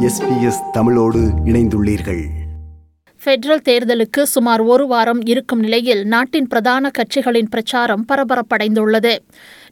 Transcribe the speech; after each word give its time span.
SBS 0.00 0.70
தமிழோடு 0.72 1.20
இணைந்துள்ளீர்கள். 1.44 2.24
Federal 3.26 3.62
தேர்தலுக்கு 3.68 4.22
சுமார் 4.22 4.60
ஒரு 4.60 4.86
வாரம் 4.86 5.20
இருக்கும் 5.24 5.58
நிலையில் 5.58 6.02
நாட்டின் 6.04 6.46
பிரதான 6.46 6.90
கட்சிகளின் 6.98 7.48
பிரச்சாரம் 7.50 8.04
பரபரப்படைந்துள்ளது. 8.12 9.14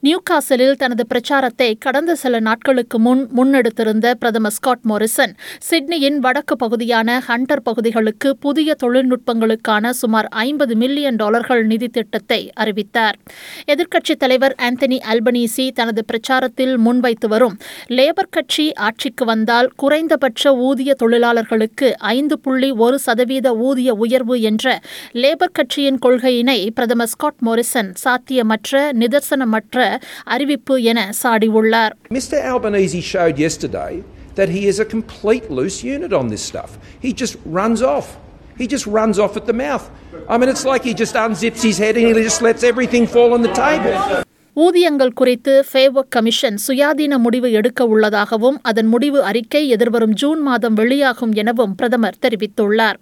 நியூகாசலில் 0.02 0.72
தனது 0.72 1.06
பிரச்சாரத்தை 1.06 1.76
கடந்த 1.80 2.14
சில 2.14 2.40
நாட்களுக்கு 2.40 2.98
முன் 2.98 3.22
முன்னெடுத்திருந்த 3.36 4.14
பிரதமர் 4.14 4.52
ஸ்காட் 4.52 4.82
மோரிசன் 4.82 5.34
சிட்னியின் 5.58 6.18
வடக்கு 6.18 6.56
பகுதியான 6.56 7.22
ஹண்டர் 7.28 7.62
பகுதிகளுக்கு 7.62 8.36
புதிய 8.36 8.74
தொழில்நுட்பங்களுக்கான 8.82 9.90
சுமார் 9.90 10.24
ஐம்பது 10.24 10.76
மில்லியன் 10.76 11.16
டாலர்கள் 11.16 11.62
நிதி 11.66 11.88
திட்டத்தை 11.88 12.50
அறிவித்தார். 12.54 13.18
எதிர்க்கட்சித் 13.66 14.22
தலைவர் 14.24 14.56
ஆந்தனி 14.62 14.98
அல்பனீசி 15.12 15.68
தனது 15.70 16.04
பிரச்சாரத்தில் 16.12 16.76
முன்வைத்து 16.76 17.28
வரும் 17.28 17.56
லேபர் 17.88 18.30
கட்சி 18.30 18.72
ஆட்சிக்கு 18.72 19.24
வந்தால் 19.24 19.70
குறைந்தபட்ச 19.76 20.54
ஊதிய 20.56 20.94
தொழிலாளர்களுக்கு 20.94 21.98
ஐந்து 21.98 22.38
புள்ளி 22.38 22.70
ஒரு 22.70 22.98
சதவீத 22.98 23.42
ஊதிய 23.57 23.93
உயர்வு 23.93 24.41
என்ற 24.41 24.81
லேபர் 25.13 25.51
கட்சியின் 25.51 25.99
கொள்கையினை 26.05 26.69
பிரதமர் 26.69 27.07
ஸ்காட் 27.07 27.41
மோரிசன் 27.41 27.93
சாத்தியமற்ற 28.03 28.93
நிதர்சனமற்ற 28.93 29.99
அறிவிப்பு 30.23 30.81
என 30.81 31.11
சாடியுள்ளார் 31.23 31.95
Mr 32.09 32.37
Albanese 32.51 33.01
showed 33.01 33.37
yesterday 33.37 34.03
that 34.35 34.49
he 34.49 34.67
is 34.67 34.79
a 34.79 34.85
complete 34.85 35.49
loose 35.51 35.83
unit 35.83 36.13
on 36.13 36.27
this 36.27 36.41
stuff. 36.41 36.77
He 37.01 37.13
just 37.13 37.37
runs 37.45 37.81
off. 37.81 38.17
He 38.57 38.67
just 38.67 38.85
runs 38.87 39.19
off 39.19 39.37
at 39.37 39.45
the 39.45 39.53
mouth. 39.53 39.89
I 40.29 40.37
mean, 40.37 40.49
it's 40.49 40.65
like 40.65 40.83
he 40.83 40.93
just 40.93 41.15
unzips 41.15 41.61
his 41.61 41.77
head 41.77 41.95
and 41.97 42.07
he 42.07 42.23
just 42.23 42.41
lets 42.41 42.63
everything 42.63 43.07
fall 43.07 43.33
on 43.33 43.41
the 43.41 43.53
table. 43.53 44.23
ஊதியங்கள் 44.56 45.14
குறித்து 45.14 45.52
ஃபேவர்க் 45.68 46.10
commission 46.14 46.58
சுயாதீன 46.64 47.14
முடிவு 47.18 47.48
எடுக்க 47.50 47.86
உள்ளதாகவும் 47.86 48.58
அதன் 48.62 48.88
முடிவு 48.88 49.20
அறிக்கை 49.22 49.62
எதிர்வரும் 49.68 50.12
ஜூன் 50.14 50.42
மாதம் 50.42 50.74
வெளியாகும் 50.74 51.32
எனவும் 51.32 51.72
பிரதமர் 51.74 52.18
தெரிவித்துள்ளார் 52.22 52.98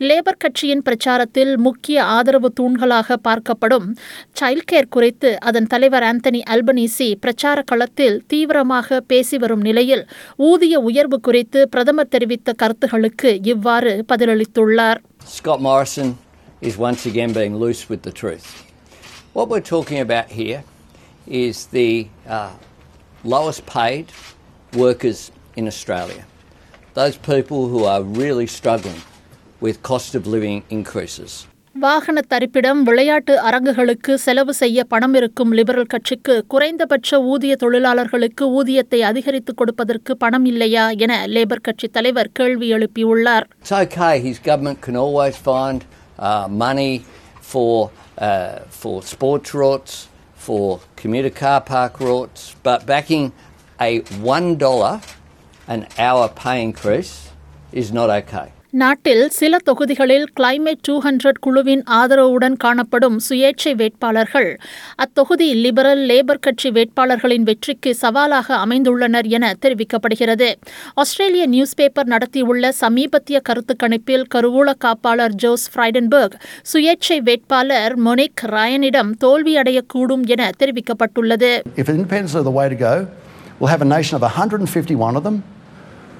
லேபர் 0.00 0.38
கட்சியின் 0.38 0.82
பிரச்சாரத்தில் 0.82 1.52
முக்கிய 1.58 1.98
ஆதரவு 2.16 2.48
தூண்களாக 2.60 3.16
பார்க்கப்படும் 3.22 3.86
சைல்ட் 4.40 4.68
கேர் 4.70 4.88
குறித்து 4.88 5.30
அதன் 5.50 5.66
தலைவர் 5.66 6.06
ஆந்தனி 6.08 6.42
அல்பனீசி 6.54 7.08
பிரச்சார 7.20 7.62
களத்தில் 7.62 8.18
தீவிரமாக 8.26 9.00
பேசி 9.10 9.38
வரும் 9.38 9.64
நிலையில் 9.68 10.04
ஊதிய 10.42 10.80
உயர்வு 10.80 11.20
குறித்து 11.20 11.62
பிரதமர் 11.68 12.12
தெரிவித்த 12.14 12.54
கருத்துகளுக்கு 12.62 13.32
இவ்வாறு 13.46 13.94
பதிலளித்துள்ளார் 14.08 15.00
Scott 15.30 15.60
Morrison 15.60 16.10
is 16.62 16.76
once 16.80 17.04
again 17.04 17.32
being 17.32 17.56
loose 17.56 17.82
with 17.88 18.02
the 18.02 18.12
truth. 18.12 18.46
What 19.34 19.48
we're 19.48 19.66
talking 19.68 20.00
about 20.00 20.28
here 20.32 20.60
is 21.43 21.67
the 21.69 21.89
uh, 22.27 22.51
lowest 23.25 23.65
paid 23.67 24.05
workers 24.73 25.19
in 25.57 25.67
Australia. 25.67 26.23
Those 26.95 27.17
people 27.25 27.67
who 27.67 27.81
are 27.85 28.01
really 28.21 28.47
struggling 28.49 29.01
with 29.61 29.75
cost 29.83 30.15
of 30.15 30.25
living 30.27 30.57
increases. 30.69 31.33
வாகன 31.75 32.19
தரிப்பிடம் 32.31 32.81
விளையாட்டு 32.83 33.33
அரங்குகளுக்கு 33.39 34.13
செலவு 34.17 34.53
செய்ய 34.53 34.83
பணம் 34.83 35.13
இருக்கும் 35.13 35.51
liberal 35.51 35.89
கட்சிக்கு 35.93 36.35
குறைந்தபட்ச 36.47 37.19
ஊதிய 37.33 37.53
தொழிலாளர்களுக்கு 37.55 38.45
ஊதியத்தை 38.59 38.99
அதிகரித்துக் 39.03 39.57
கொடுப்பதற்கு 39.57 40.17
பணம் 40.17 40.45
இல்லையா 40.45 40.85
என 41.05 41.27
லேபர் 41.27 41.61
கட்சி 41.61 41.87
தலைவர் 41.87 42.31
கேள்வி 42.33 42.69
எழுப்பியுள்ளார் 42.75 43.45
It's 43.61 43.73
okay, 43.81 44.13
his 44.27 44.39
government 44.49 44.79
can 44.87 44.97
always 45.03 45.35
find 45.49 45.81
uh, 46.19 46.47
money 46.65 46.93
for, 47.51 47.71
uh, 48.19 48.55
for 48.81 48.95
sports 49.13 49.51
routes, 49.53 49.95
for 50.40 50.80
commuter 50.96 51.28
car 51.28 51.60
park 51.60 52.00
routes, 52.00 52.56
but 52.62 52.86
backing 52.86 53.30
a 53.78 54.00
$1 54.00 55.16
an 55.68 55.86
hour 55.98 56.28
pay 56.30 56.62
increase 56.62 57.30
is 57.72 57.92
not 57.92 58.08
okay. 58.08 58.50
நாட்டில் 58.72 59.22
சில 59.30 59.58
தொகுதிகளில் 59.64 60.26
கிளைமேட் 60.36 60.82
டூ 60.82 60.94
ஹண்ட்ரட் 61.00 61.38
குழுவின் 61.38 61.82
ஆதரவுடன் 61.96 62.56
காணப்படும் 62.56 63.16
சுயேட்சை 63.18 63.72
வேட்பாளர்கள் 63.74 64.48
அத்தொகுதி 64.96 65.48
liberal 65.62 66.02
labour 66.06 66.40
கட்சி 66.40 66.70
வேட்பாளர்களின் 66.70 67.42
வெற்றிக்கு 67.42 67.92
சவாலாக 67.94 68.58
அமைந்துள்ளனர் 68.66 69.28
என 69.28 69.52
தெரிவிக்கப்படுகிறது 69.62 70.48
ஆஸ்திரேலிய 70.94 71.46
நியூஸ் 71.46 71.74
பேப்பர் 71.74 72.10
நடத்தியுள்ள 72.10 72.72
சமீபத்திய 72.80 73.40
கருத்து 73.40 73.76
கணிப்பில் 73.76 74.26
கருவூல 74.34 74.76
காப்பாளர் 74.78 75.36
ஜோஸ் 75.36 75.66
ஃப்ரைடன்பர்க் 75.74 76.36
சுயேட்சை 76.64 77.20
வேட்பாளர் 77.20 77.96
மொனிக் 78.00 78.44
ராயனிடம் 78.54 79.14
தோல்வியடையக்கூடும் 79.24 80.26
என 80.26 80.50
தெரிவிக்கப்பட்டுள்ளது 80.58 81.52
If 81.76 81.88
are 81.88 82.42
the 82.42 82.50
way 82.52 82.68
to 82.68 82.78
go, 82.80 82.94
we'll 83.60 83.68
have 83.68 83.82
a 83.82 83.92
nation 83.96 84.14
of 84.14 84.24
151 84.24 85.16
of 85.16 85.24
them. 85.24 85.38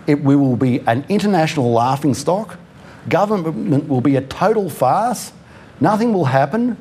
It, 0.07 0.23
we 0.23 0.37
will 0.37 0.57
be 0.59 0.81
an 0.87 1.05
international 1.09 1.71
laughing 1.73 2.15
stock. 2.15 2.59
Government 3.09 3.89
will 3.89 4.01
be 4.03 4.17
a 4.17 4.23
total 4.23 4.69
farce. 4.73 5.33
Nothing 5.81 6.13
will 6.13 6.27
happen. 6.27 6.77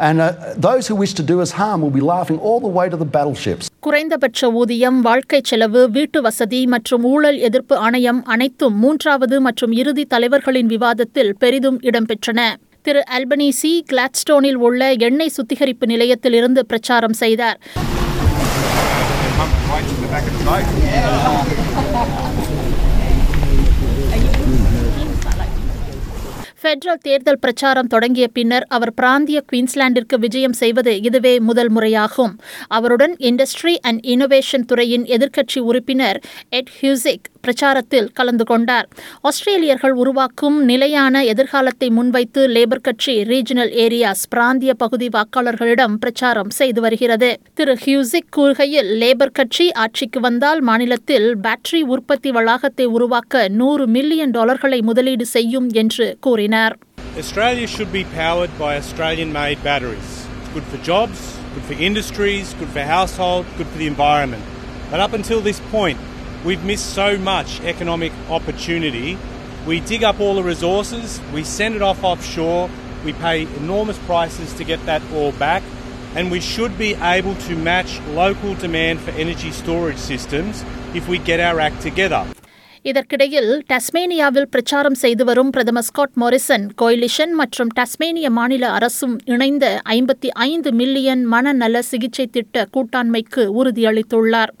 And 0.00 0.20
uh, 0.20 0.32
those 0.58 0.88
who 0.88 0.96
wish 0.96 1.14
to 1.14 1.22
do 1.24 1.40
us 1.40 1.52
harm 1.52 1.80
will 1.80 1.90
be 1.92 2.00
laughing 2.02 2.38
all 2.40 2.60
the 2.60 2.68
way 2.68 2.88
to 2.88 2.96
the 2.96 3.08
battleships. 3.08 3.64
குறைந்தபட்ச 3.80 4.48
ஊதியம் 4.60 4.98
வாழ்க்கை 5.06 5.40
செலவு 5.50 5.80
வீட்டு 5.96 6.18
வசதி 6.26 6.60
மற்றும் 6.74 7.04
ஊழல் 7.10 7.38
எதிர்ப்பு 7.48 7.74
ஆணையம் 7.86 8.20
அனைத்தும் 8.34 8.76
மூன்றாவது 8.84 9.38
மற்றும் 9.46 9.72
இறுதி 9.80 10.04
தலைவர்களின் 10.14 10.70
விவாதத்தில் 10.74 11.32
பெரிதும் 11.42 11.78
இடம்பெற்றன 11.90 12.40
திரு 12.86 13.02
அல்பனீசி 13.16 13.72
கிளாட்ஸ்டோனில் 13.90 14.60
உள்ள 14.68 14.90
எண்ணெய் 15.08 15.34
சுத்திகரிப்பு 15.36 15.86
நிலையத்தில் 15.92 16.38
இருந்து 16.40 16.64
பிரச்சாரம் 16.72 17.18
செய்தார் 17.22 17.58
பெட்ரல் 26.74 27.02
தேர்தல் 27.02 27.38
பிரச்சாரம் 27.38 27.86
தொடங்கிய 27.86 28.28
பின்னர் 28.28 28.66
அவர் 28.68 28.94
பிராந்திய 28.94 29.44
குயின்ஸ்லாண்டிற்கு 29.52 30.18
விஜயம் 30.18 30.52
செய்வது 30.52 31.02
இதுவே 31.02 31.38
முதல் 31.38 31.72
முறையாகும். 31.72 32.34
அவருடன் 32.66 33.16
இண்டஸ்ட்ரி 33.18 33.74
அண்ட் 33.80 34.04
இனோவேஷன் 34.04 34.64
துறையின் 34.66 35.04
எதிர்க்கட்சி 35.04 35.58
உறுப்பினர் 35.58 36.20
எட் 36.50 36.66
ஹியூசிக் 36.80 37.26
பிரச்சாரத்தில் 37.46 38.08
கலந்து 38.18 38.44
கொண்டார் 38.44 38.86
ஆஸ்திரேலியர்கள் 39.28 39.94
உருவாக்கும் 40.02 40.58
நிலையான 40.64 41.24
எதிர்காலத்தை 41.32 41.88
முன்வைத்து 41.96 42.42
லேபர் 42.56 42.82
கட்சி 42.82 43.16
ரீஜனல் 43.30 43.72
ஏரியாஸ் 43.84 44.24
பிராந்திய 44.30 44.74
பகுதி 44.82 45.08
வாக்காளர்களிடம் 45.16 45.96
பிரச்சாரம் 45.96 46.54
செய்து 46.58 46.80
வருகிறது 46.80 47.30
திரு 47.54 47.76
ஹியூசிக் 47.84 48.32
கூறுகையில் 48.36 48.90
லேபர் 49.02 49.34
கட்சி 49.34 49.68
ஆட்சிக்கு 49.84 50.20
வந்தால் 50.20 50.62
மாநிலத்தில் 50.62 51.28
பேட்டரி 51.44 51.82
உற்பத்தி 51.94 52.32
வளாகத்தை 52.32 52.88
உருவாக்க 52.96 53.22
நூறு 53.58 53.86
மில்லியன் 53.94 54.34
டாலர்களை 54.36 54.80
முதலீடு 54.84 55.28
செய்யும் 55.36 55.70
என்று 55.82 56.08
கூறினார் 56.20 56.76
Australia 57.16 57.66
should 57.68 57.92
be 57.92 58.04
powered 58.14 58.52
by 58.58 58.70
Australian 58.76 59.32
made 59.32 59.58
batteries. 59.62 60.08
It's 60.34 60.48
good 60.54 60.64
for 60.64 60.78
jobs, 60.84 61.20
good 61.54 61.64
for 61.64 61.76
industries, 61.80 62.46
good 62.54 62.68
for 62.68 62.84
households, 62.88 63.46
good 63.58 63.68
for 63.68 63.78
the 63.78 63.86
environment. 63.88 64.44
But 64.90 65.00
up 65.00 65.12
until 65.12 65.40
this 65.40 65.60
point, 65.70 66.00
we've 66.44 66.62
missed 66.64 66.94
so 66.94 67.16
much 67.16 67.60
economic 67.62 68.12
opportunity. 68.28 69.18
We 69.66 69.80
dig 69.80 70.04
up 70.04 70.20
all 70.20 70.34
the 70.34 70.42
resources, 70.42 71.20
we 71.32 71.42
send 71.42 71.74
it 71.74 71.82
off 71.82 72.04
offshore, 72.04 72.68
we 73.04 73.14
pay 73.14 73.42
enormous 73.56 73.98
prices 74.00 74.52
to 74.54 74.64
get 74.64 74.84
that 74.86 75.02
all 75.12 75.32
back, 75.32 75.62
and 76.14 76.30
we 76.30 76.40
should 76.40 76.76
be 76.76 76.94
able 76.94 77.34
to 77.34 77.56
match 77.56 77.98
local 78.08 78.54
demand 78.54 79.00
for 79.00 79.10
energy 79.12 79.50
storage 79.50 79.96
systems 79.96 80.64
if 80.94 81.08
we 81.08 81.18
get 81.18 81.40
our 81.40 81.60
act 81.60 81.80
together. 81.80 82.26
இதற்கிடையில் 82.84 83.62
டஸ்மேனியாவில் 83.66 84.46
பிரச்சாரம் 84.50 84.96
செய்து 85.02 85.24
வரும் 85.24 85.50
பிரதமர் 85.50 85.82
Scott 85.82 86.16
Morrison 86.20 86.64
coalition 86.82 87.30
மற்றும் 87.30 87.70
டஸ்மேனிய 87.78 88.30
மாநில 88.30 88.64
அரசும் 88.70 89.14
இணைந்த 89.24 89.80
ஐம்பத்தி 89.88 90.28
ஐந்து 90.28 90.72
மில்லியன் 90.72 91.22
மனநல 91.26 91.82
சிகிச்சை 91.82 92.26
திட்ட 92.26 92.66
கூட்டாண்மைக்கு 92.76 93.44
உறுதியளித்துள்ளார். 93.60 94.52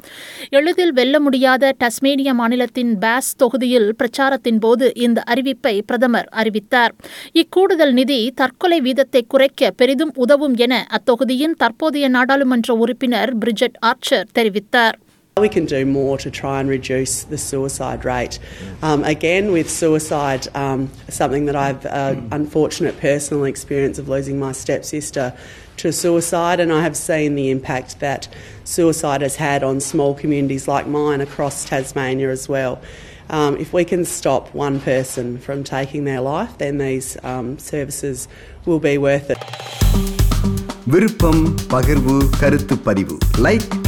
எளிதில் 0.50 0.92
வெல்ல 0.92 1.20
முடியாத 1.20 1.74
டஸ்மேனிய 1.78 2.32
மாநிலத்தின் 2.34 2.98
பாஸ் 2.98 3.36
தொகுதியில் 3.36 3.90
பிரச்சாரத்தின் 3.96 4.58
போது 4.58 4.92
இந்த 4.94 5.22
அறிவிப்பை 5.26 5.80
பிரதமர் 5.86 6.30
அறிவித்தார். 6.30 6.94
இக்கூடுதல் 7.34 7.92
நிதி 7.92 8.32
தற்கொலை 8.34 8.80
வீதத்தை 8.80 9.24
குறைக்க 9.28 9.70
பெரிதும் 9.70 10.14
உதவும் 10.16 10.54
என 10.56 10.86
அத்தொகுதியின் 10.90 11.56
தற்போதைய 11.56 12.08
நாடாளுமன்ற 12.08 12.74
உறுப்பினர் 12.74 13.32
பிரிஜெட் 13.38 13.78
ஆர்ச்சர் 13.80 14.28
தெரிவித்தார். 14.38 14.98
We 15.37 15.47
can 15.47 15.65
do 15.65 15.85
more 15.85 16.17
to 16.17 16.29
try 16.29 16.59
and 16.59 16.67
reduce 16.67 17.23
the 17.23 17.37
suicide 17.37 18.03
rate. 18.03 18.39
Um, 18.81 19.05
again, 19.05 19.53
with 19.53 19.69
suicide, 19.69 20.47
um, 20.53 20.89
something 21.07 21.45
that 21.45 21.55
I've 21.55 21.85
uh, 21.85 22.15
unfortunate 22.31 22.99
personal 22.99 23.45
experience 23.45 23.97
of 23.97 24.09
losing 24.09 24.37
my 24.37 24.51
stepsister 24.51 25.33
to 25.77 25.93
suicide, 25.93 26.59
and 26.59 26.73
I 26.73 26.81
have 26.81 26.97
seen 26.97 27.35
the 27.35 27.51
impact 27.51 28.01
that 28.01 28.27
suicide 28.65 29.21
has 29.21 29.37
had 29.37 29.63
on 29.63 29.79
small 29.79 30.13
communities 30.13 30.67
like 30.67 30.87
mine 30.87 31.21
across 31.21 31.63
Tasmania 31.63 32.29
as 32.31 32.49
well. 32.49 32.81
Um, 33.29 33.55
if 33.57 33.71
we 33.71 33.85
can 33.85 34.03
stop 34.05 34.53
one 34.53 34.81
person 34.81 35.37
from 35.37 35.63
taking 35.63 36.03
their 36.03 36.19
life, 36.19 36.57
then 36.57 36.79
these 36.79 37.17
um, 37.23 37.59
services 37.59 38.27
will 38.65 38.79
be 38.79 38.97
worth 38.97 39.29
it. 39.29 39.37
விருப்பம் 40.93 41.41
பகிர்வு 41.73 42.15
கருத்து 42.39 42.75
பதிவு 42.77 43.15
like 43.37 43.65